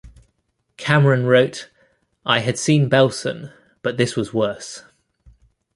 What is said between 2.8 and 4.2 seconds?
Belsen, but this